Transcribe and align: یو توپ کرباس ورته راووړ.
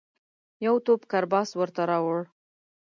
یو 0.65 0.75
توپ 0.85 1.01
کرباس 1.11 1.49
ورته 1.59 1.81
راووړ. 1.89 2.21